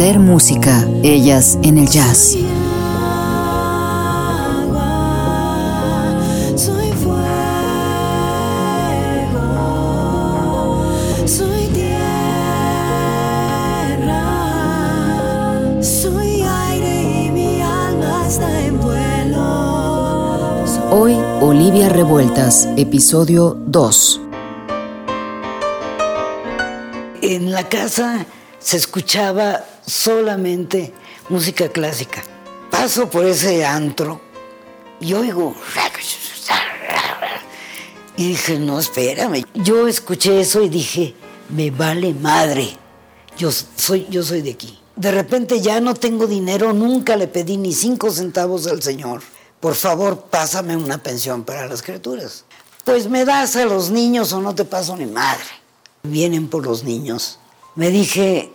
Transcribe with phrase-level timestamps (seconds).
[0.00, 2.34] Música, ellas en el jazz.
[20.90, 24.20] Hoy, Olivia Revueltas, episodio 2.
[27.20, 28.24] En la casa
[28.58, 30.92] se escuchaba solamente
[31.28, 32.22] música clásica.
[32.70, 34.20] Paso por ese antro
[35.00, 35.54] y oigo.
[38.16, 39.44] Y dije, no, espérame.
[39.54, 41.14] Yo escuché eso y dije,
[41.48, 42.76] me vale madre.
[43.36, 44.78] Yo soy, yo soy de aquí.
[44.94, 49.22] De repente ya no tengo dinero, nunca le pedí ni cinco centavos al Señor.
[49.58, 52.44] Por favor, pásame una pensión para las criaturas.
[52.84, 55.44] Pues me das a los niños o no te paso ni madre.
[56.02, 57.38] Vienen por los niños.
[57.74, 58.52] Me dije,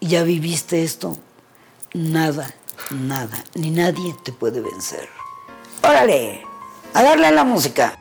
[0.00, 1.16] ¿ya viviste esto?
[1.92, 2.54] Nada,
[2.90, 5.08] nada, ni nadie te puede vencer.
[5.82, 6.42] Órale,
[6.94, 7.98] a darle a la música.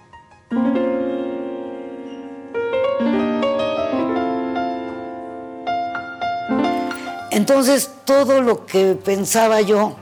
[7.32, 9.96] Entonces todo lo que pensaba yo,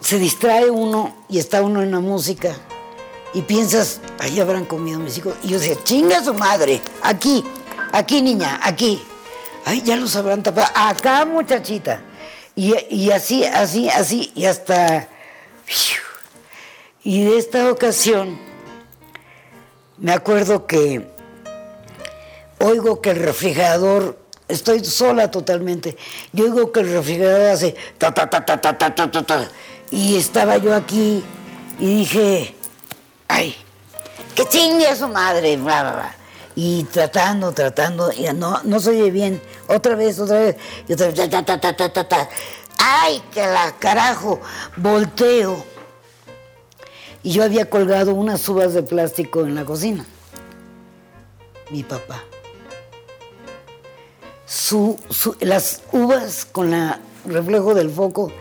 [0.00, 2.56] se distrae uno y está uno en la música
[3.34, 5.34] y piensas, ahí habrán comido mis hijos.
[5.42, 7.44] Y yo decía, chinga su madre, aquí,
[7.92, 9.02] aquí niña, aquí.
[9.64, 10.68] Ay, ya los habrán tapado.
[10.74, 12.00] Acá, muchachita.
[12.56, 15.08] Y, así, así, así, y hasta...
[17.04, 18.36] Y de esta ocasión,
[19.98, 21.06] me acuerdo que
[22.58, 25.96] oigo que el refrigerador, estoy sola totalmente,
[26.32, 29.48] y oigo que el refrigerador hace ta ta ta ta ta ta ta ta, ta.
[29.90, 31.22] y estaba yo aquí
[31.78, 32.54] y dije,
[33.28, 33.54] ay,
[34.34, 36.17] que chingue su madre, bla, bla, bla.
[36.60, 40.56] Y tratando, tratando, y no, no se oye bien, otra vez, otra vez,
[40.88, 41.30] y otra vez,
[42.76, 44.40] ay, que la carajo,
[44.76, 45.64] volteo.
[47.22, 50.04] Y yo había colgado unas uvas de plástico en la cocina.
[51.70, 52.24] Mi papá.
[54.44, 54.98] Su,
[55.38, 58.32] las uvas con el reflejo del foco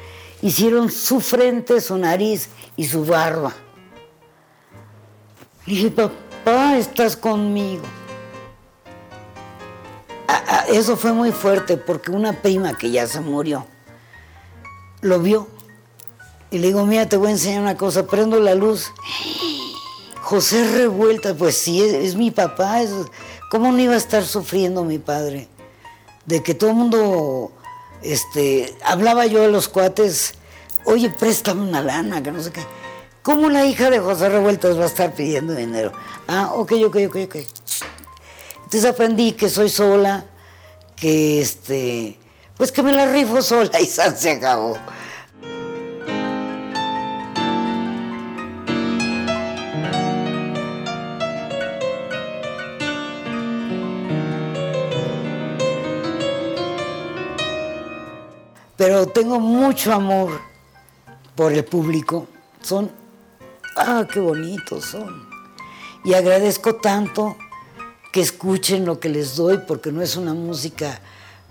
[0.41, 3.53] hicieron su frente, su nariz y su barba.
[5.67, 7.84] Dije, papá, estás conmigo.
[10.27, 13.65] Ah, ah, eso fue muy fuerte porque una prima que ya se murió
[15.01, 15.47] lo vio
[16.49, 18.91] y le digo, mira, te voy a enseñar una cosa, prendo la luz.
[20.21, 22.81] José Revuelta, pues sí, es, mi papá.
[22.81, 22.91] es-
[23.51, 25.47] ¿Cómo no iba a estar sufriendo mi padre?
[26.25, 27.51] De que todo el mundo,
[28.01, 30.33] este, hablaba yo a los cuates,
[30.85, 32.61] oye, préstame una lana, que no sé qué.
[33.23, 35.91] ¿Cómo la hija de José Revueltas va a estar pidiendo dinero?
[36.27, 37.35] Ah, ok, ok, ok, ok.
[38.67, 40.25] Entonces aprendí que soy sola,
[40.97, 42.19] que este,
[42.57, 44.78] pues que me la rifo sola y se acabó.
[58.75, 60.41] pero tengo mucho amor
[61.35, 62.28] por el público.
[62.61, 62.91] Son,
[63.78, 65.25] ah, qué bonitos son.
[66.03, 67.38] Y agradezco tanto
[68.12, 71.00] que escuchen lo que les doy, porque no es una música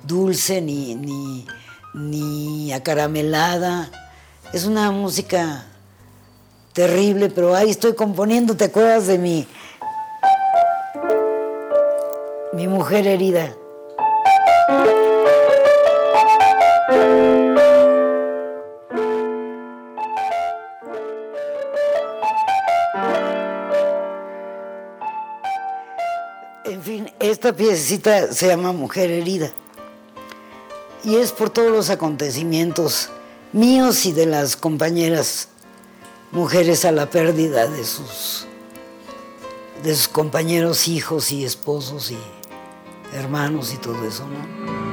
[0.04, 1.46] dulce ni, ni,
[1.94, 3.90] ni acaramelada.
[4.52, 5.66] Es una música
[6.72, 8.56] terrible, pero ahí estoy componiendo.
[8.56, 9.46] ¿Te acuerdas de mi,
[12.52, 13.54] mi mujer herida?
[27.46, 29.52] Esta piececita se llama Mujer Herida.
[31.04, 33.10] Y es por todos los acontecimientos
[33.52, 35.46] míos y de las compañeras
[36.32, 38.48] mujeres a la pérdida de sus,
[39.84, 42.18] de sus compañeros, hijos y esposos y
[43.14, 44.85] hermanos y todo eso, ¿no?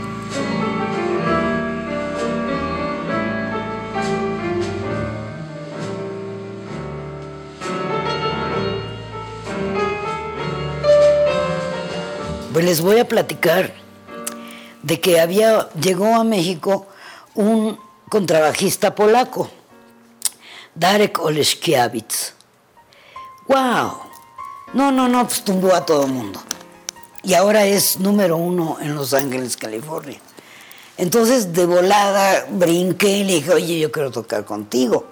[12.54, 13.74] Pues les voy a platicar
[14.84, 16.86] de que había, llegó a México
[17.34, 17.80] un
[18.10, 19.50] contrabajista polaco,
[20.76, 22.34] Darek Oleszkiewicz.
[23.48, 23.98] ¡Wow!
[24.74, 26.44] No, no, no, pues tumbó a todo el mundo.
[27.24, 30.20] Y ahora es número uno en Los Ángeles, California.
[30.98, 35.08] Entonces, de volada, brinqué y le dije, oye, yo quiero tocar contigo.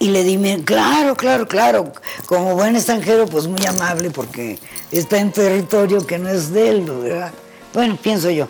[0.00, 1.92] Y le dije, claro, claro, claro,
[2.26, 4.58] como buen extranjero, pues muy amable porque
[4.92, 7.32] está en territorio que no es de él, ¿verdad?
[7.74, 8.46] Bueno, pienso yo.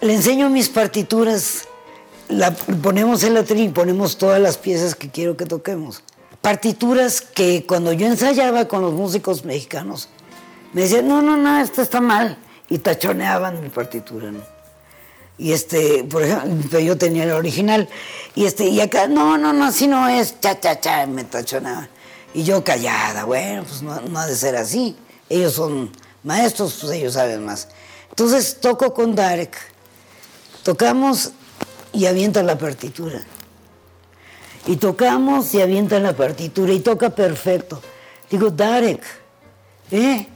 [0.00, 1.68] le enseño mis partituras,
[2.82, 6.02] ponemos en la tril y ponemos todas las piezas que quiero que toquemos.
[6.40, 10.08] Partituras que cuando yo ensayaba con los músicos mexicanos,
[10.72, 12.38] me decían, no, no, no, esto está mal.
[12.70, 14.59] Y tachoneaban mi partitura, ¿no?
[15.40, 17.88] Y este, por ejemplo, yo tenía el original.
[18.34, 21.88] Y este, y acá, no, no, no, así no es, cha, cha, cha, me tachoneaban.
[22.34, 24.94] Y yo callada, bueno, pues no, no ha de ser así.
[25.30, 25.90] Ellos son
[26.24, 27.68] maestros, pues ellos saben más.
[28.10, 29.56] Entonces toco con Darek,
[30.62, 31.30] tocamos
[31.94, 33.22] y avienta la partitura.
[34.66, 37.80] Y tocamos y avienta la partitura y toca perfecto.
[38.30, 39.02] Digo, Darek,
[39.90, 40.26] ¿eh?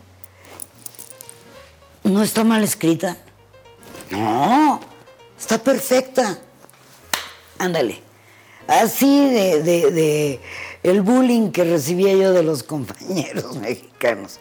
[2.04, 3.18] ¿No está mal escrita?
[4.10, 4.80] No,
[5.44, 6.38] está perfecta.
[7.58, 8.00] Ándale.
[8.67, 10.41] Así de, de-
[10.82, 14.38] el bullying que recibía yo de los compañeros mexicanos.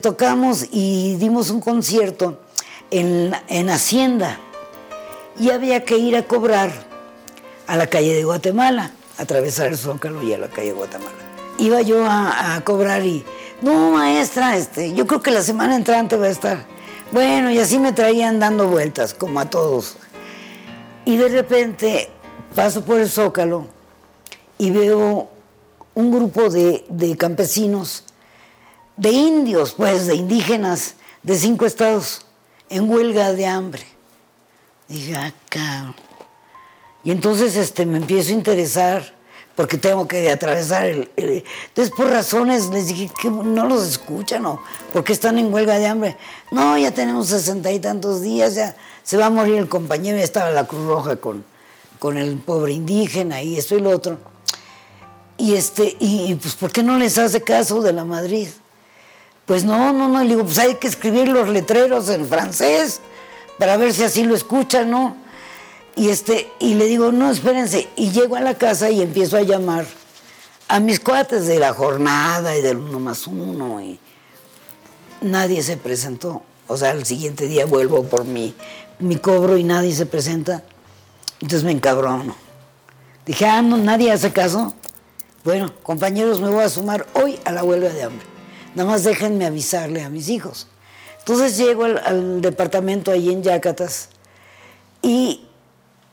[0.00, 2.38] Tocamos y dimos un concierto
[2.90, 4.38] en, en Hacienda
[5.38, 6.70] y había que ir a cobrar
[7.68, 11.12] a la calle de Guatemala, atravesar el Zócalo y a la calle de Guatemala.
[11.58, 13.24] Iba yo a, cobrar y,
[13.60, 16.64] no, maestra, este, yo creo que la semana entrante va a estar.
[17.12, 19.96] Bueno, y así me traían dando vueltas, como a todos.
[21.04, 22.08] Y de repente
[22.54, 23.66] paso por el Zócalo
[24.56, 25.28] y veo
[25.94, 28.04] un grupo de, de campesinos,
[28.96, 32.24] de indios, pues, de indígenas, de cinco estados,
[32.70, 33.84] en huelga de hambre.
[34.88, 36.07] Dije, ah, cabrón.
[37.04, 39.18] Y entonces este, me empiezo a interesar
[39.58, 44.62] porque tengo que atravesar el, Entonces, por razones, les dije que no los escuchan o
[44.92, 46.16] porque están en huelga de hambre.
[46.52, 50.22] No, ya tenemos sesenta y tantos días, ya se va a morir el compañero, ya
[50.22, 51.44] estaba la Cruz Roja con,
[51.98, 54.18] con el pobre indígena y esto y lo otro.
[55.36, 58.48] Y, este, y pues, ¿por qué no les hace caso de la Madrid?
[59.44, 63.00] Pues no, no, no, le digo, pues hay que escribir los letreros en francés
[63.58, 65.16] para ver si así lo escuchan, ¿no?
[65.98, 67.88] Y, este, y le digo, no, espérense.
[67.96, 69.84] Y llego a la casa y empiezo a llamar
[70.68, 73.80] a mis cuates de la jornada y del uno más uno.
[73.80, 73.98] Y
[75.20, 76.42] nadie se presentó.
[76.68, 78.54] O sea, el siguiente día vuelvo por mi,
[79.00, 80.62] mi cobro y nadie se presenta.
[81.40, 82.36] Entonces me encabrono.
[83.26, 84.74] Dije, ah, no, nadie hace caso.
[85.42, 88.26] Bueno, compañeros, me voy a sumar hoy a la huelga de hambre.
[88.76, 90.68] Nada más déjenme avisarle a mis hijos.
[91.18, 94.10] Entonces llego al, al departamento ahí en Yacatas
[95.02, 95.47] y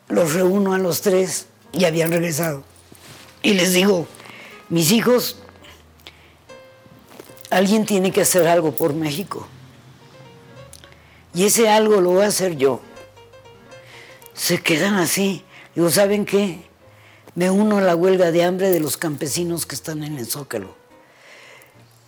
[0.08, 2.64] los reúno a los tres y habían regresado.
[3.42, 4.08] Y les digo,
[4.70, 5.38] mis hijos,
[7.50, 9.48] alguien tiene que hacer algo por México.
[11.34, 12.80] Y ese algo lo voy a hacer yo.
[14.34, 15.44] Se quedan así.
[15.76, 16.62] Digo, ¿saben qué?
[17.36, 20.76] Me uno a la huelga de hambre de los campesinos que están en el Zócalo.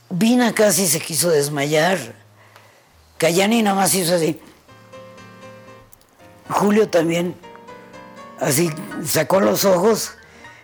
[0.10, 1.98] Vina casi se quiso desmayar.
[3.18, 4.40] Cayani nada más hizo así.
[6.50, 7.36] Julio también,
[8.40, 8.70] así
[9.06, 10.12] sacó los ojos.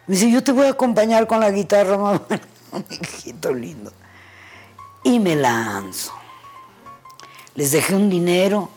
[0.08, 2.22] Me dice, yo te voy a acompañar con la guitarra, mamá.
[2.90, 3.92] Hijito lindo.
[5.04, 6.14] Y me lanzo.
[7.56, 8.70] Les dejé un dinero.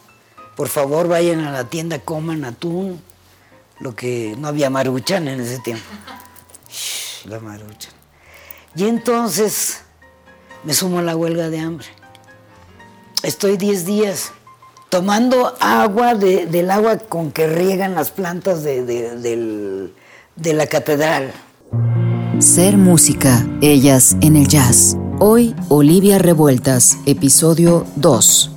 [0.57, 3.03] Por favor, vayan a la tienda, coman atún.
[3.79, 5.85] Lo que no había maruchan en ese tiempo.
[7.25, 7.93] La maruchan.
[8.75, 9.83] Y entonces
[10.65, 11.87] me sumo a la huelga de hambre.
[13.23, 14.33] Estoy 10 días
[14.89, 19.91] tomando agua de- del agua con que riegan las plantas de, de-
[20.37, 21.33] de la catedral.
[22.39, 24.97] Ser música, ellas en el jazz.
[25.19, 28.51] Hoy, Olivia Revueltas, episodio 2.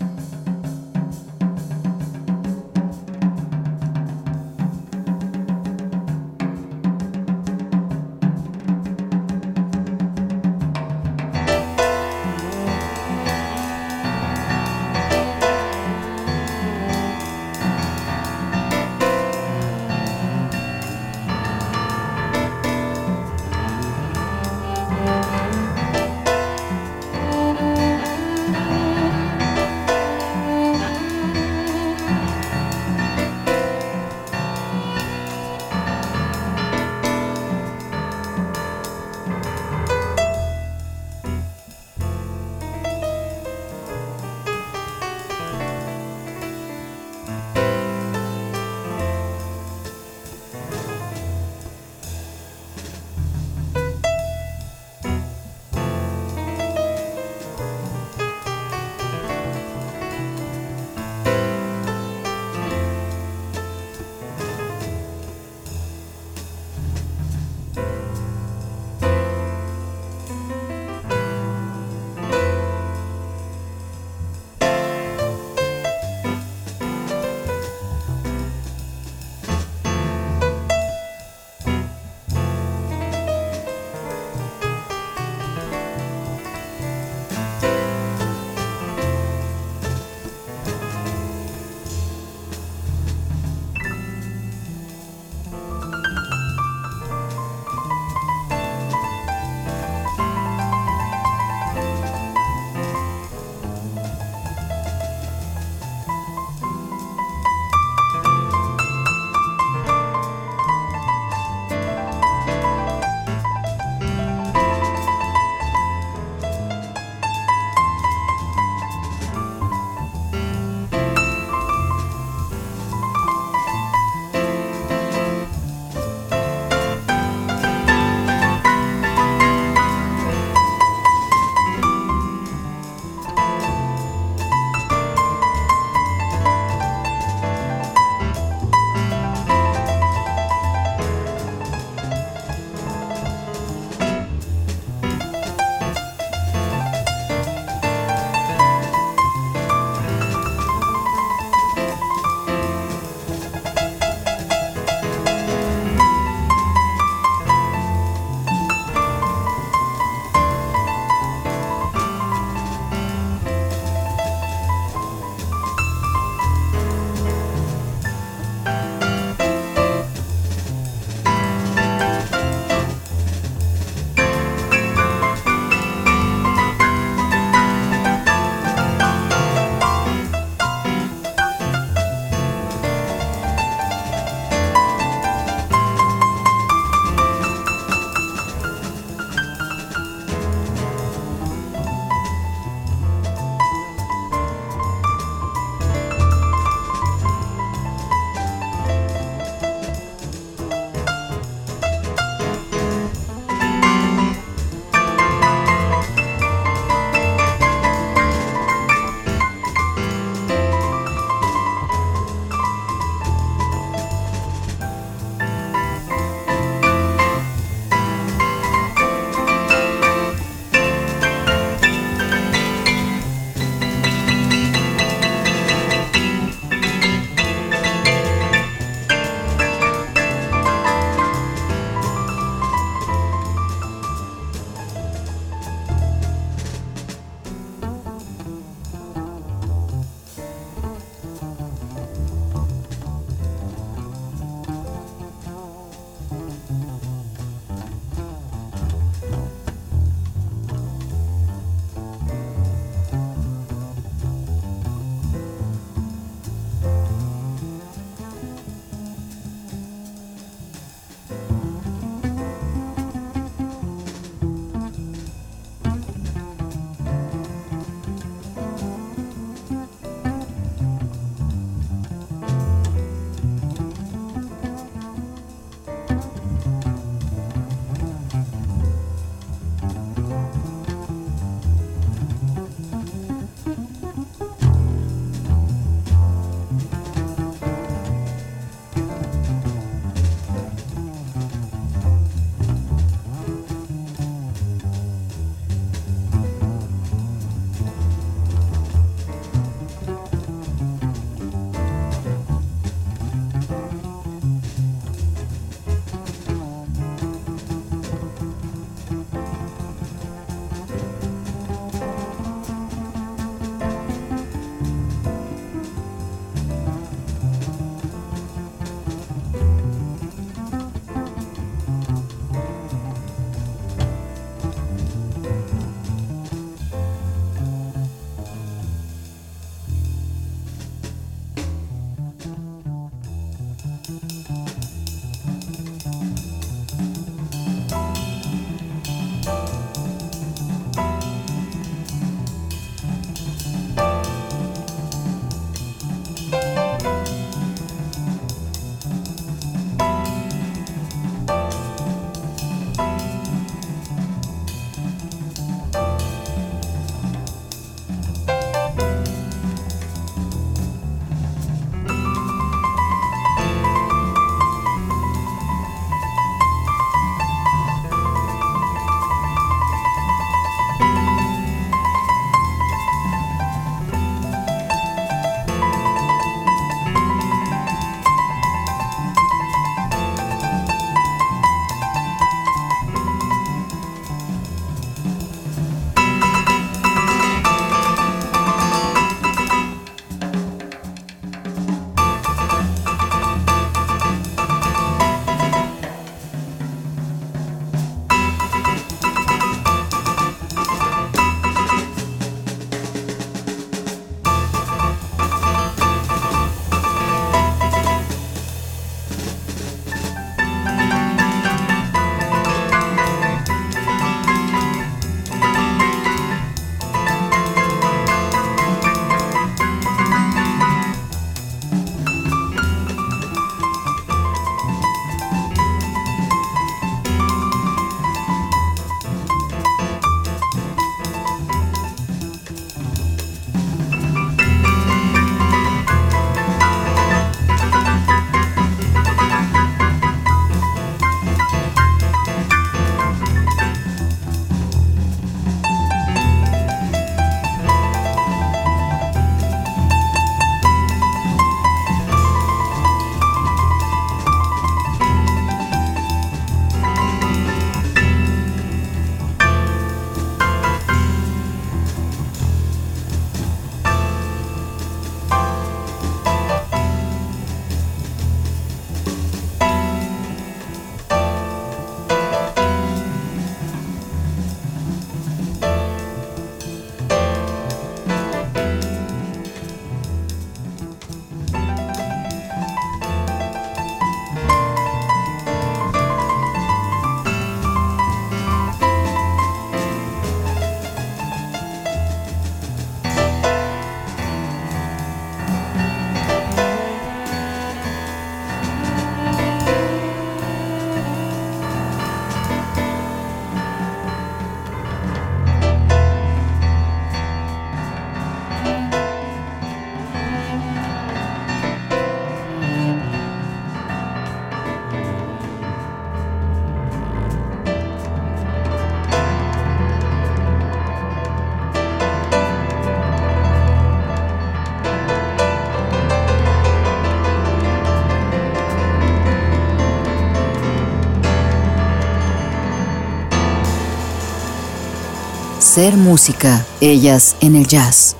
[536.00, 538.38] Ser música, ellas en el jazz.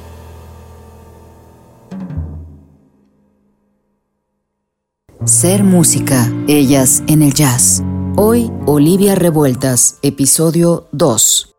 [5.26, 7.84] Ser música, ellas en el jazz.
[8.16, 11.54] Hoy, Olivia Revueltas, episodio 2.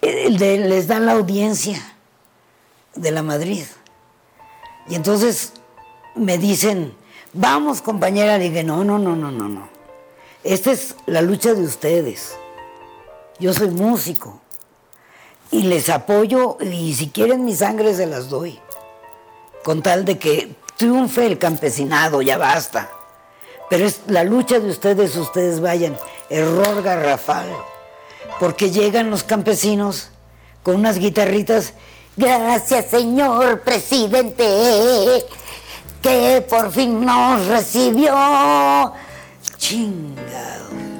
[0.00, 1.78] les dan la audiencia
[2.94, 3.64] de la Madrid.
[4.88, 5.52] Y entonces
[6.16, 6.94] me dicen,
[7.34, 9.68] vamos compañera, le dije, no, no, no, no, no, no.
[10.42, 12.38] Esta es la lucha de ustedes.
[13.42, 14.40] Yo soy músico
[15.50, 18.60] y les apoyo y si quieren mi sangre se las doy.
[19.64, 22.88] Con tal de que triunfe el campesinado, ya basta.
[23.68, 25.98] Pero es la lucha de ustedes, ustedes vayan.
[26.30, 27.48] Error garrafal.
[28.38, 30.10] Porque llegan los campesinos
[30.62, 31.74] con unas guitarritas.
[32.16, 35.26] Gracias, señor presidente,
[36.00, 38.92] que por fin nos recibió.
[39.56, 40.91] Chingado.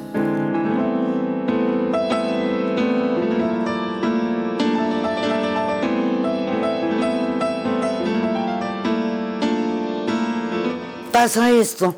[11.22, 11.94] Pasa esto,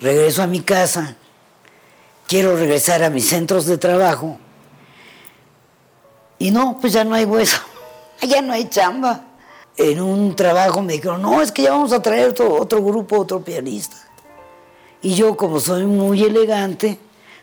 [0.00, 1.14] regreso a mi casa,
[2.26, 4.38] quiero regresar a mis centros de trabajo
[6.38, 7.58] y no, pues ya no hay hueso,
[8.22, 9.26] ya no hay chamba.
[9.76, 13.18] En un trabajo me dijeron, no, es que ya vamos a traer otro, otro grupo,
[13.18, 13.96] otro pianista.
[15.02, 16.98] Y yo, como soy muy elegante,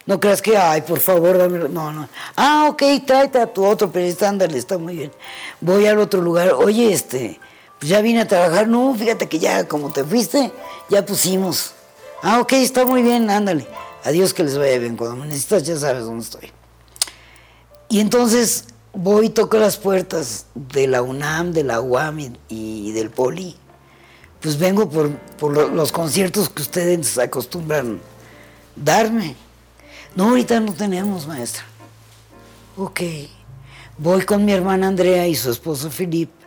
[0.08, 1.60] no creas que, ay, por favor, dame.
[1.70, 2.10] No, no.
[2.36, 5.12] Ah, ok, tráete a tu otro pianista, ándale, está muy bien.
[5.62, 6.54] Voy al otro lugar.
[6.54, 7.40] Oye, este,
[7.80, 10.52] pues ya vine a trabajar, no, fíjate que ya como te fuiste,
[10.90, 11.72] ya pusimos.
[12.22, 13.66] Ah, ok, está muy bien, ándale.
[14.04, 14.98] Adiós, que les vaya bien.
[14.98, 16.52] Cuando me necesitas ya sabes dónde estoy.
[17.88, 23.10] Y entonces voy y toco las puertas de la UNAM, de la UAM y, del
[23.10, 23.56] Poli.
[24.42, 28.02] Pues vengo por, por, los conciertos que ustedes acostumbran
[28.76, 29.36] darme.
[30.16, 31.64] No, ahorita no tenemos, maestra.
[32.76, 33.02] Ok.
[33.98, 36.39] Voy con mi hermana Andrea y su esposo Felipe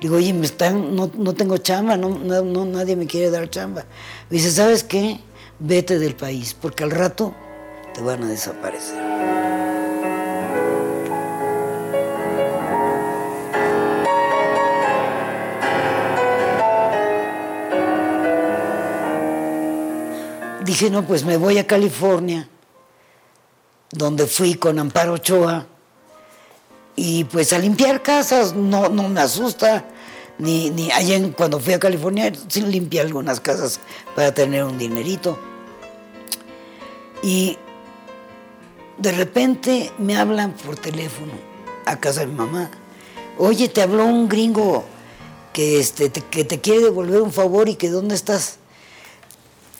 [0.00, 3.86] Digo, oye, me están, no, tengo chamba, no, no, nadie me quiere dar chamba.
[4.28, 5.20] Me dice, ¿sabes qué?
[5.58, 7.34] Vete del país, porque al rato
[7.94, 9.00] te van a desaparecer.
[20.62, 22.48] Dije, no, pues me voy a California,
[23.92, 25.66] donde fui con Amparo Ochoa
[26.96, 29.84] y pues a limpiar casas no, no me asusta,
[30.38, 33.80] ni, ni allá cuando fui a California sí limpié algunas casas
[34.14, 35.38] para tener un dinerito.
[37.22, 37.58] Y
[38.98, 41.32] de repente me hablan por teléfono
[41.84, 42.70] a casa de mi mamá.
[43.38, 44.84] Oye, te habló un gringo
[45.52, 48.58] que, este, te, que te quiere devolver un favor y que dónde estás.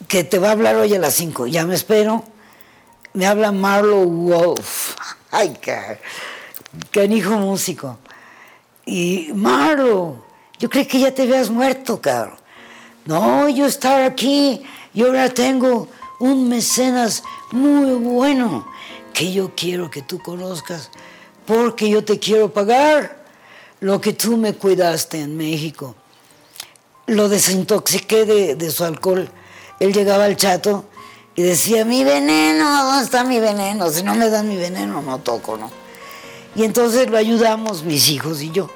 [0.08, 1.46] Que te va a hablar hoy a las 5.
[1.46, 2.24] Ya me espero.
[3.14, 4.94] Me habla Marlo Wolf.
[5.30, 5.98] Ay, car
[6.90, 7.98] canijo músico.
[8.84, 10.24] Y Marlo,
[10.58, 12.36] yo creí que ya te habías muerto, cabrón.
[13.04, 14.62] No, yo estaba aquí
[14.92, 18.66] y ahora tengo un mecenas muy bueno
[19.12, 20.90] que yo quiero que tú conozcas
[21.46, 23.24] porque yo te quiero pagar
[23.80, 25.94] lo que tú me cuidaste en México.
[27.06, 29.28] Lo desintoxiqué de, de su alcohol.
[29.78, 30.86] Él llegaba al chato
[31.36, 33.90] y decía, mi veneno, ¿dónde está mi veneno?
[33.90, 35.70] Si no me dan mi veneno, no toco, ¿no?
[36.56, 38.70] Y entonces lo ayudamos mis hijos y yo.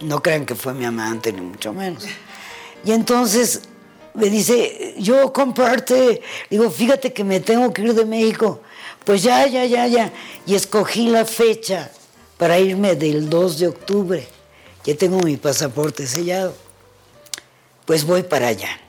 [0.00, 2.04] No crean que fue mi amante, ni mucho menos.
[2.84, 3.62] Y entonces
[4.14, 8.60] me dice, yo comparte, digo, fíjate que me tengo que ir de México.
[9.04, 10.12] Pues ya, ya, ya, ya.
[10.44, 11.90] Y escogí la fecha
[12.36, 14.26] para irme del 2 de octubre.
[14.84, 16.52] Ya tengo mi pasaporte sellado.
[17.84, 18.80] Pues voy para allá.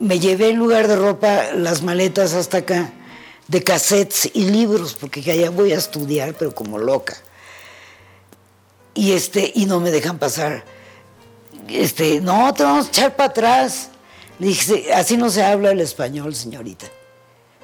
[0.00, 2.92] Me llevé en lugar de ropa las maletas hasta acá
[3.48, 7.16] de cassettes y libros, porque allá voy a estudiar, pero como loca.
[8.94, 10.64] Y, este, y no me dejan pasar.
[11.68, 13.90] Este, no, te vamos a echar para atrás.
[14.38, 16.86] Le dije, así no se habla el español, señorita.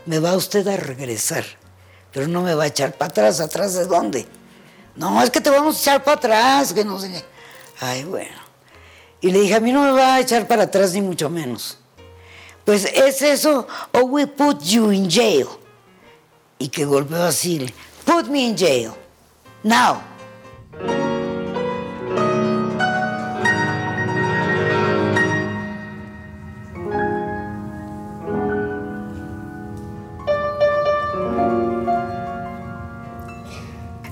[0.06, 1.44] Me va usted a regresar,
[2.12, 3.40] pero no me va a echar para atrás.
[3.40, 4.26] ¿Atrás de dónde?
[4.94, 7.24] No, es que te vamos a echar para atrás, que no sé
[7.80, 8.40] Ay, bueno.
[9.20, 11.78] Y le dije, a mí no me va a echar para atrás ni mucho menos.
[12.64, 15.48] Pues es eso, o we put you in jail
[16.62, 17.66] y que golpeó así,
[18.04, 18.92] put me in jail,
[19.64, 20.00] now.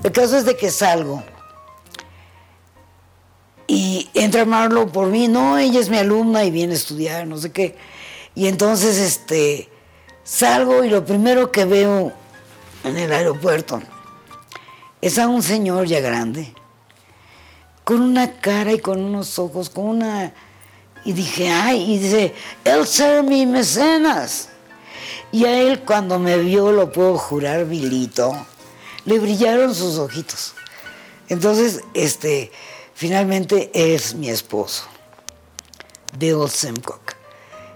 [0.03, 1.23] El caso es de que salgo
[3.69, 7.39] y entra Marlo por mí, no, ella es mi alumna y viene a estudiar, no
[7.39, 7.77] sé qué.
[8.35, 9.69] Y entonces este
[10.25, 12.13] salgo y lo primero que veo
[12.85, 13.83] en el aeropuerto,
[15.01, 16.53] es a un señor ya grande,
[17.85, 20.33] con una cara y con unos ojos, con una...
[21.05, 24.51] Y dije, ay, y dice, él ser mi mecenas.
[25.33, 28.37] Y a él cuando me vio, lo puedo jurar, Vilito,
[29.07, 30.55] le brillaron sus ojitos.
[31.29, 32.53] Entonces, este,
[32.95, 34.85] finalmente es mi esposo,
[36.19, 37.15] Bill Simcock.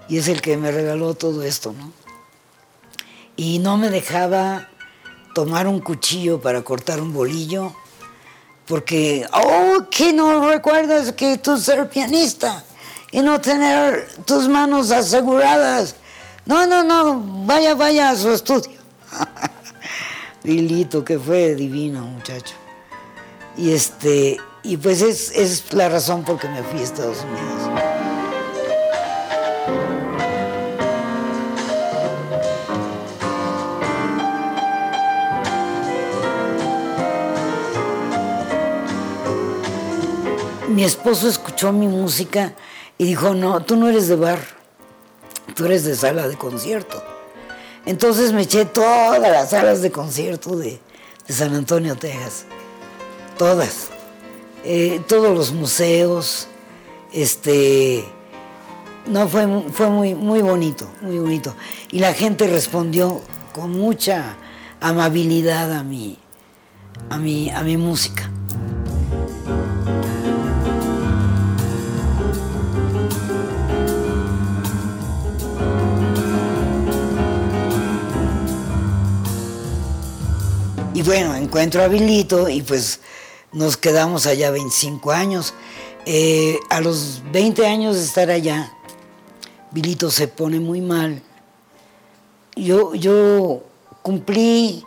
[0.09, 1.93] Y es el que me regaló todo esto, ¿no?
[3.37, 4.69] Y no me dejaba
[5.35, 7.75] tomar un cuchillo para cortar un bolillo,
[8.67, 12.65] porque, oh, que no recuerdas que tú ser pianista
[13.11, 15.97] y no tener tus manos aseguradas.
[16.47, 18.79] No, no, no, vaya, vaya a su estudio.
[20.45, 22.55] Lilito, que fue divino, muchacho.
[23.57, 27.84] Y este, y pues es, es la razón por que me fui a Estados Unidos.
[40.75, 42.55] Mi esposo escuchó mi música
[42.99, 44.41] y dijo, no, tú no eres de bar,
[45.55, 47.03] tú eres de sala de concierto.
[47.87, 50.81] Entonces me eché todas las salas de concierto de,
[51.29, 52.45] San Antonio, Texas.
[53.39, 53.89] Todas.
[54.65, 56.49] Eh, todos los museos.
[57.13, 58.05] Este.
[59.07, 61.55] No, fue, fue muy, muy bonito, muy bonito.
[61.91, 64.37] Y la gente respondió con mucha
[64.81, 66.19] amabilidad a mi,
[67.11, 68.31] a mi, a mi música.
[81.05, 83.01] Bueno, encuentro a Vilito y pues
[83.53, 85.55] nos quedamos allá 25 años.
[86.07, 88.73] Eh, a los 20 años de estar allá,
[89.71, 91.23] Vilito se pone muy mal.
[92.57, 93.63] Yo, yo
[94.03, 94.85] cumplí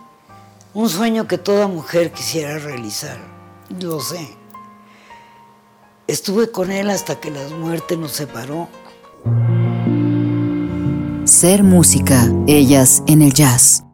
[0.73, 3.17] un sueño que toda mujer quisiera realizar,
[3.79, 4.27] lo sé.
[6.07, 8.69] Estuve con él hasta que la muerte nos separó.
[11.25, 13.86] Ser música, ellas en el jazz.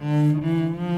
[0.00, 0.89] Mm-hmm.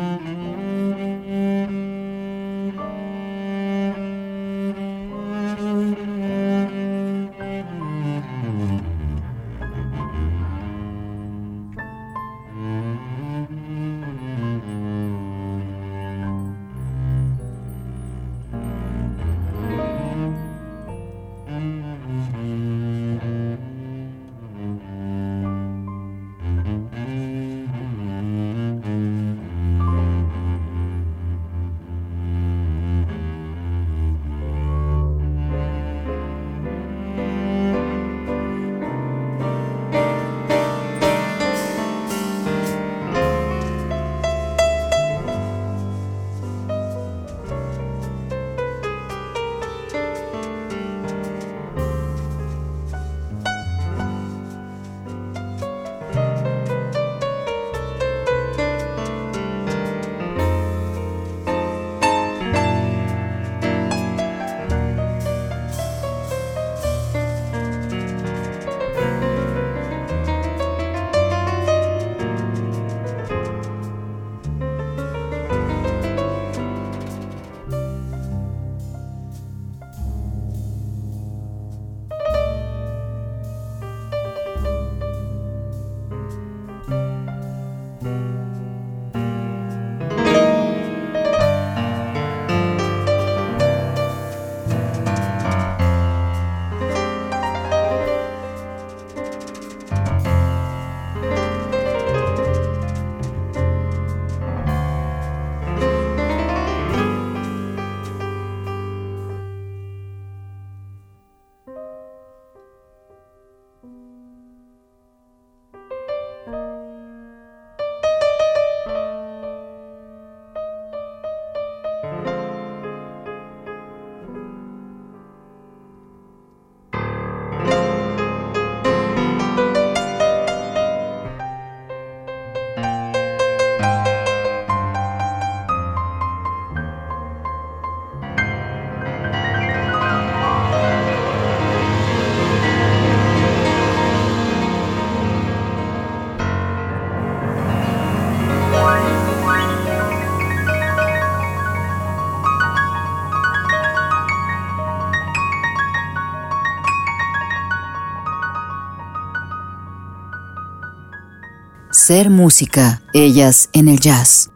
[162.13, 164.51] Ser música, ellas en el jazz.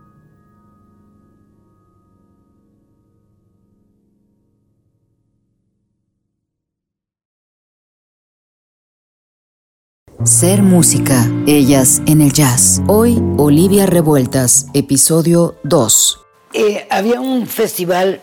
[10.23, 12.83] Ser música, ellas en el jazz.
[12.89, 16.21] Hoy, Olivia Revueltas, episodio 2.
[16.53, 18.21] Eh, había un festival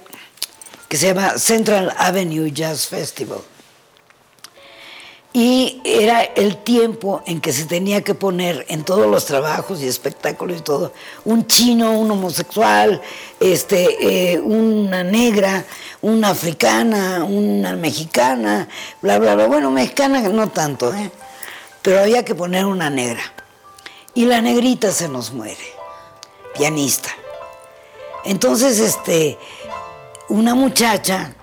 [0.88, 3.39] que se llama Central Avenue Jazz Festival.
[5.36, 9.88] Y era el tiempo en que se tenía que poner en todos los trabajos y
[9.88, 10.93] espectáculos y todo,
[11.25, 13.01] un chino, un homosexual,
[13.39, 15.65] este, eh, una negra,
[16.03, 18.67] una africana, una mexicana,
[19.01, 19.47] bla, bla, bla.
[19.47, 21.09] Bueno, mexicana no tanto, ¿eh?
[21.81, 23.23] pero había que poner una negra.
[24.13, 25.65] Y la negrita se nos muere,
[26.55, 27.09] pianista.
[28.23, 29.39] Entonces, este,
[30.29, 31.34] una muchacha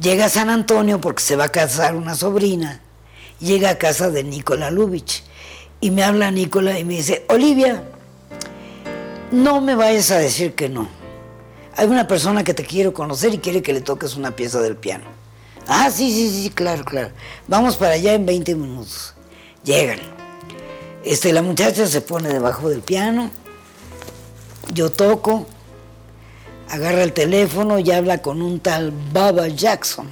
[0.00, 2.80] llega a San Antonio porque se va a casar una sobrina,
[3.40, 5.24] llega a casa de Nicola Lubich
[5.80, 7.84] y me habla Nicola y me dice, Olivia,
[9.30, 10.88] no me vayas a decir que no.
[11.76, 14.76] Hay una persona que te quiero conocer y quiere que le toques una pieza del
[14.76, 15.04] piano.
[15.66, 17.10] Ah, sí, sí, sí, claro, claro.
[17.48, 19.14] Vamos para allá en 20 minutos.
[19.64, 19.98] Llegan.
[21.04, 23.30] Este, la muchacha se pone debajo del piano,
[24.72, 25.46] yo toco,
[26.72, 30.08] agarra el teléfono y habla con un tal Baba Jackson.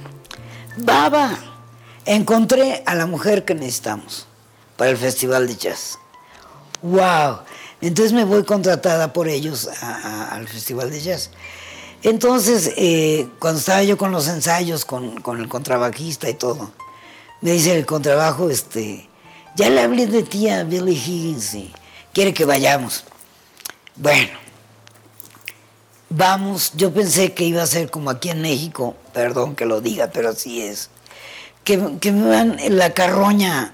[0.77, 1.35] Baba,
[2.05, 4.27] encontré a la mujer que necesitamos
[4.77, 5.97] para el Festival de Jazz.
[6.83, 7.39] ¡Wow!
[7.81, 11.31] Entonces me voy contratada por ellos al Festival de Jazz.
[12.03, 16.71] Entonces, eh, cuando estaba yo con los ensayos, con, el contrabajista y todo,
[17.41, 19.09] me dice el contrabajo, este,
[19.55, 21.73] ya le hablé de ti a Billy Higgins y
[22.13, 23.03] quiere que vayamos.
[23.95, 24.29] Bueno,
[26.11, 30.11] vamos, yo pensé que iba a ser como aquí en México, perdón que lo diga,
[30.11, 30.89] pero así es,
[31.63, 33.73] que, me van la carroña,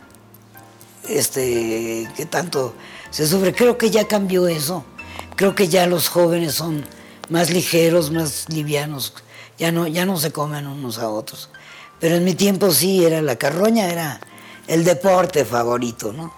[1.09, 2.75] este, que tanto
[3.09, 3.53] se sufre.
[3.53, 4.85] Creo que ya cambió eso,
[5.35, 6.85] creo que ya los jóvenes son
[7.29, 9.13] más ligeros, más livianos,
[9.57, 11.49] ya no, ya no se comen unos a otros.
[11.99, 14.19] Pero en mi tiempo sí, era la carroña, era
[14.67, 16.31] el deporte favorito, ¿no?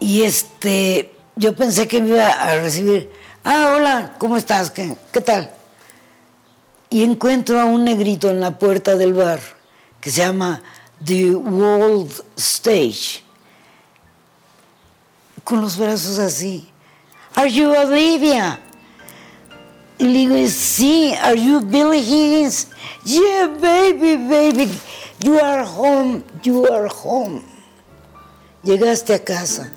[0.00, 3.10] Y este, yo pensé que me iba a recibir
[3.46, 4.70] Ah, hola, ¿cómo estás?
[4.70, 5.50] ¿Qué, ¿Qué tal?
[6.88, 9.38] Y encuentro a un negrito en la puerta del bar
[10.00, 10.62] que se llama
[11.04, 13.22] The World Stage,
[15.44, 16.70] con los brazos así.
[17.34, 18.58] Are you Olivia?
[19.98, 22.68] Y le digo, sí, are you Billy Higgins?
[23.04, 24.70] Yeah, baby, baby,
[25.20, 27.42] you are home, you are home.
[28.62, 29.70] Llegaste a casa.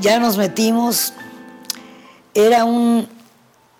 [0.00, 1.12] Ya nos metimos,
[2.34, 3.08] era un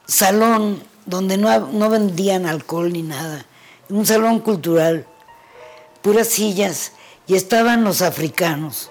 [0.07, 3.47] salón donde no, vendían alcohol ni nada,
[3.89, 5.07] un salón cultural,
[6.03, 6.93] puras sillas,
[7.27, 8.91] y estaban los africanos,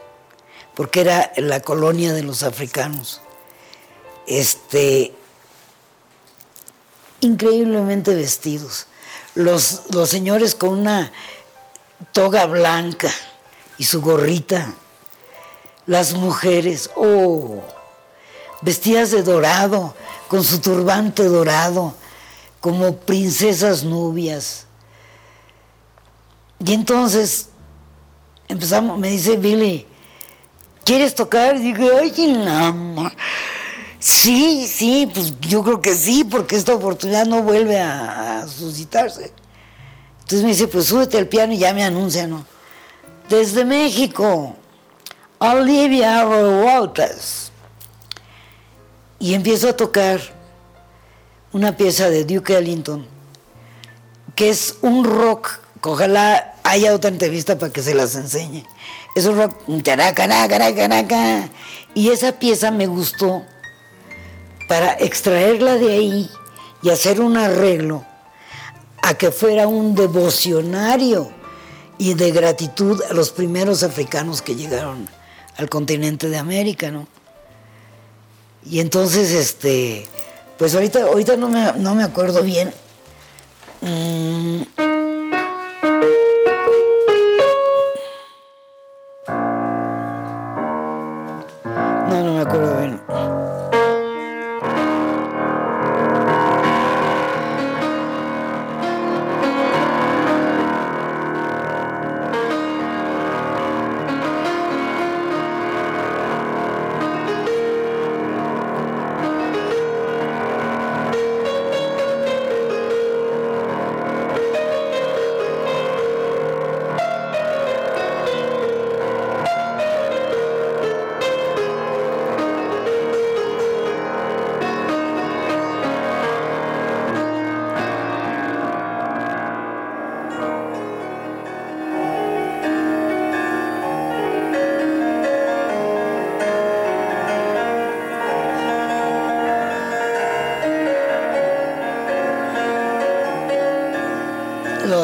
[0.75, 3.21] porque era la colonia de los africanos.
[4.27, 5.13] Este,
[7.21, 8.87] increíblemente vestidos.
[9.33, 11.11] Los, los señores con una
[12.11, 13.11] toga blanca
[13.77, 14.73] y su gorrita
[15.87, 17.63] las mujeres, oh,
[18.61, 19.95] vestidas de dorado,
[20.27, 21.95] con su turbante dorado,
[22.59, 24.65] como princesas nubias.
[26.63, 27.49] Y entonces
[28.47, 29.85] empezamos, me dice Billy,
[30.83, 31.55] ¿quieres tocar?
[31.55, 33.11] Y digo, oye, no,
[33.99, 39.31] sí, sí, pues yo creo que sí, porque esta oportunidad no vuelve a, suscitarse.
[40.19, 42.45] Entonces me dice, pues súbete al piano y ya me anuncia, ¿no?
[43.29, 44.55] Desde México,
[45.39, 47.51] Olivia Revueltas.
[49.19, 50.19] Y empiezo a tocar
[51.53, 53.05] una pieza de Duke Ellington,
[54.35, 58.63] que es un rock, ojalá haya otra entrevista para que se las enseñe.
[59.15, 59.55] Es un rock,
[61.93, 63.43] y esa pieza me gustó
[64.67, 66.29] para extraerla de ahí
[66.83, 68.05] y hacer un arreglo
[69.01, 71.31] a que fuera un devocionario
[71.97, 75.16] y de gratitud a los primeros africanos que llegaron
[75.57, 77.07] al continente de América, ¿no?
[78.65, 80.05] Y entonces, este,
[80.57, 82.71] pues ahorita, ahorita no, me, no me acuerdo bien.
[83.81, 84.61] Mm.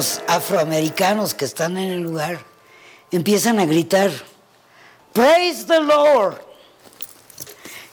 [0.04, 2.44] Los afroamericanos que están en el lugar
[3.10, 4.12] empiezan a gritar,
[5.14, 6.42] Praise the Lord.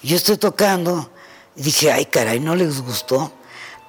[0.03, 1.09] Yo estoy tocando
[1.55, 3.31] y dije, ay caray, no les gustó.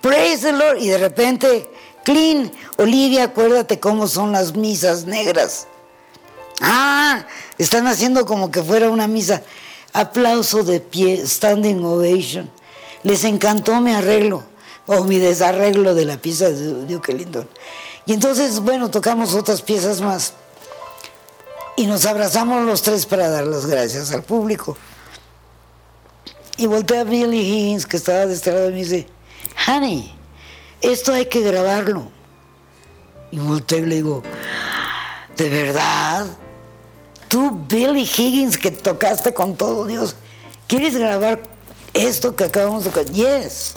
[0.02, 0.78] Praise the Lord.
[0.82, 1.68] Y de repente,
[2.04, 5.66] clean, Olivia, acuérdate cómo son las misas negras.
[6.62, 7.26] Ah,
[7.58, 9.42] están haciendo como que fuera una misa.
[9.94, 12.52] Aplauso de pie, standing ovation.
[13.02, 14.44] Les encantó mi arreglo
[14.86, 17.48] o mi desarreglo de la pieza de Duke Ellington.
[18.06, 20.34] Y entonces, bueno, tocamos otras piezas más.
[21.78, 24.78] Y nos abrazamos los tres para dar las gracias al público.
[26.58, 29.08] Y volteé a Billy Higgins, que estaba de este lado, y me dice,
[29.68, 30.14] Honey,
[30.82, 32.12] esto hay que grabarlo.
[33.32, 34.24] Y volteé y le digo,
[35.38, 36.28] ¿de verdad?
[37.28, 40.16] Tú, Billy Higgins, que tocaste con todo Dios,
[40.68, 41.42] ¿quieres grabar
[41.94, 43.06] esto que acabamos de tocar?
[43.06, 43.74] Yes.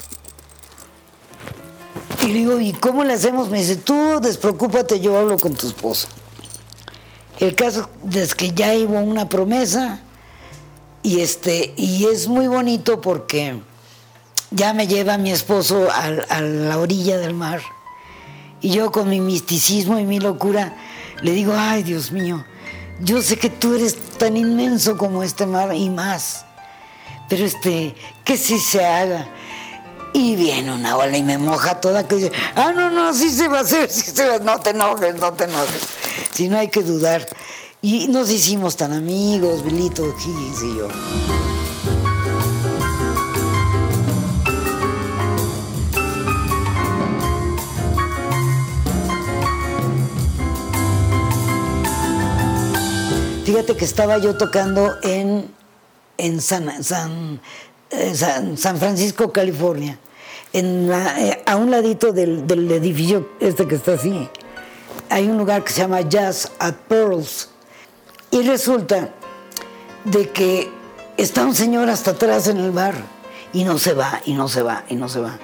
[2.24, 3.50] Y le digo, ¿y cómo le hacemos?
[3.50, 6.08] Me dice, tú despreocúpate, yo hablo con tu esposo.
[7.38, 10.00] El caso es que ya hubo una promesa
[11.02, 13.60] y, este, y es muy bonito porque
[14.50, 17.60] ya me lleva mi esposo a, a la orilla del mar
[18.62, 20.74] y yo con mi misticismo y mi locura
[21.20, 22.42] le digo, ay Dios mío,
[23.00, 26.46] yo sé que tú eres tan inmenso como este mar y más,
[27.28, 27.94] pero este,
[28.24, 29.28] que si se haga.
[30.16, 33.48] Y viene una ola y me moja toda que dice, ah, no, no, sí se
[33.48, 35.82] va a hacer, sí se va, no te enojes, no te enojes.
[36.32, 37.26] Si no hay que dudar.
[37.82, 40.88] Y nos hicimos tan amigos, Bilito Higgins y yo.
[53.44, 55.52] Fíjate que estaba yo tocando en,
[56.18, 57.40] en San, San,
[57.90, 59.98] eh, San, San Francisco, California,
[60.54, 64.28] en la- eh, a un ladito del, del edificio este que está así.
[65.10, 67.50] Hay un lugar que se llama Jazz at Pearls.
[68.30, 69.10] Y resulta
[70.04, 70.70] de que
[71.16, 72.94] está un señor hasta atrás en el bar
[73.52, 75.38] y no se va, y no se va, y no se va.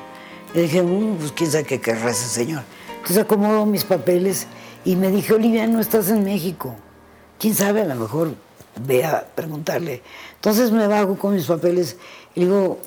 [0.55, 2.63] Le dije, "Mm, pues quién sabe qué querrá ese señor.
[2.97, 4.47] Entonces acomodo mis papeles
[4.85, 6.75] y me dije, Olivia, no estás en México.
[7.39, 8.35] Quién sabe, a lo mejor
[8.85, 10.03] ve a preguntarle.
[10.35, 11.97] Entonces me bajo con mis papeles
[12.35, 12.79] y digo,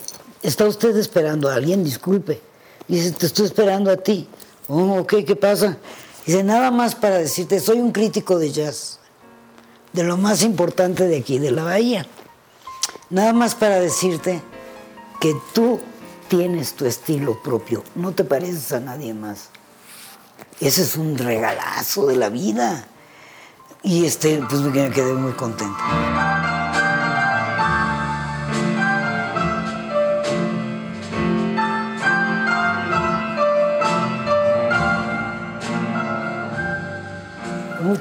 [0.44, 1.84] ¿está usted esperando a alguien?
[1.84, 2.42] Disculpe.
[2.88, 4.28] Dice, te estoy esperando a ti.
[4.68, 5.78] Oh, ok, ¿qué pasa?
[6.26, 9.00] Dice, nada más para decirte, soy un crítico de jazz,
[9.94, 12.06] de lo más importante de aquí, de la bahía.
[13.10, 14.42] Nada más para decirte
[15.20, 15.80] que tú
[16.28, 19.50] tienes tu estilo propio, no te pareces a nadie más.
[20.60, 22.88] Ese es un regalazo de la vida.
[23.84, 25.78] Y este, pues me quedé muy contento.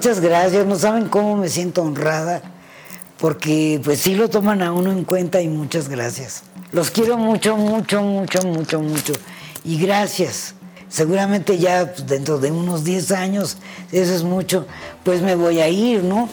[0.03, 2.43] Muchas gracias, no saben cómo me siento honrada,
[3.19, 6.43] porque pues sí lo toman a uno en cuenta y muchas gracias.
[6.73, 9.13] Los quiero mucho, mucho, mucho, mucho, mucho.
[9.63, 10.55] Y gracias.
[10.89, 13.59] Seguramente ya pues, dentro de unos 10 años,
[13.93, 14.67] eso es mucho,
[15.05, 16.29] pues me voy a ir, ¿no?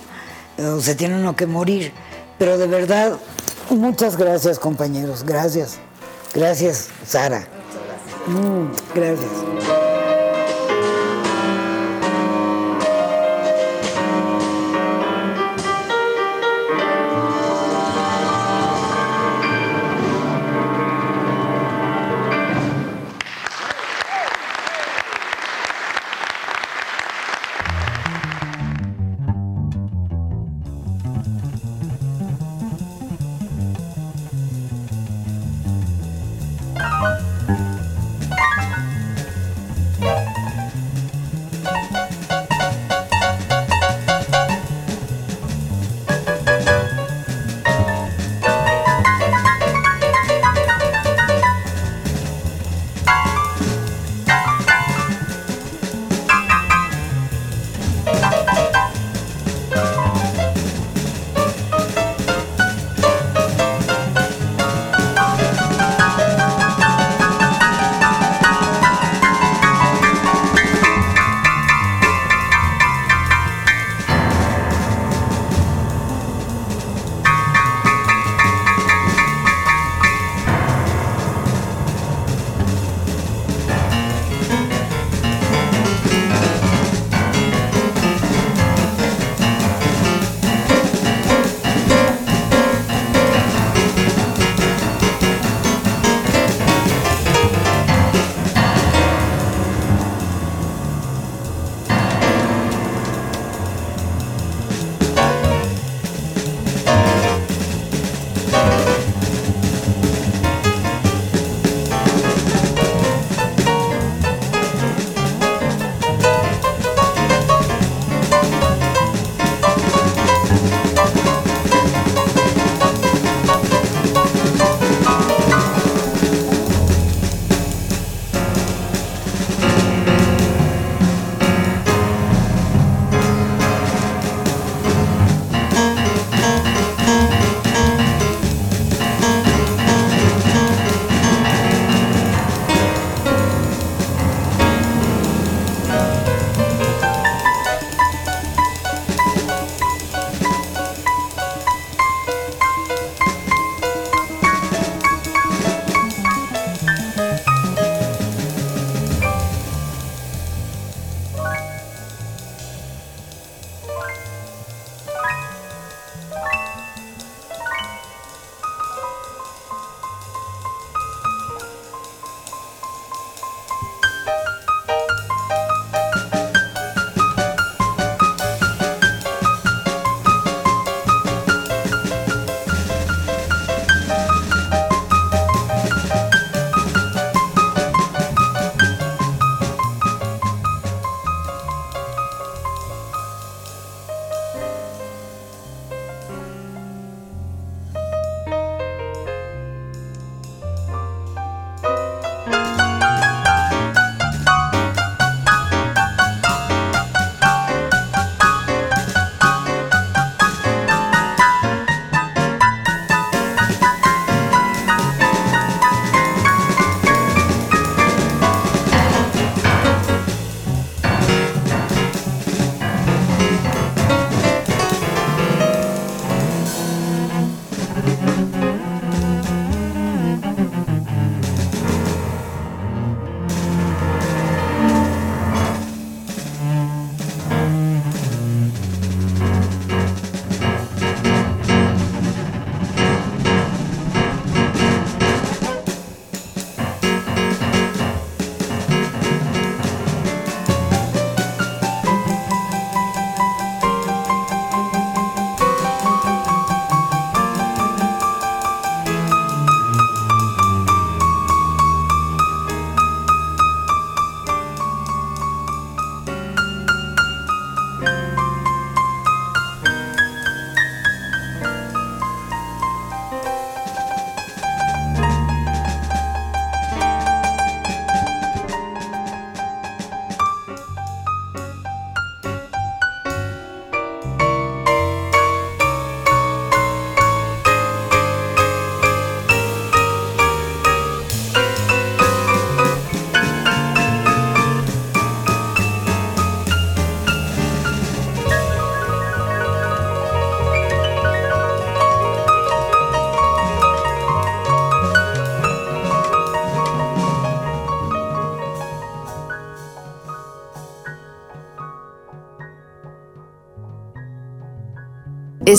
[0.81, 1.91] Se tiene uno que morir.
[2.39, 3.19] Pero de verdad,
[3.69, 5.77] muchas gracias compañeros, gracias.
[6.33, 7.47] Gracias, Sara.
[8.25, 9.78] Mm, gracias.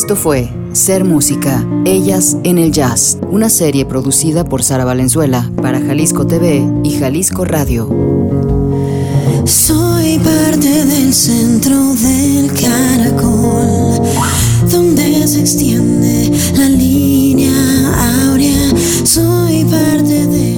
[0.01, 5.79] Esto fue Ser Música, Ellas en el Jazz, una serie producida por Sara Valenzuela para
[5.79, 7.87] Jalisco TV y Jalisco Radio.
[9.45, 14.01] Soy parte del centro del caracol,
[14.71, 18.73] donde se extiende la línea áurea.
[19.05, 20.50] Soy parte de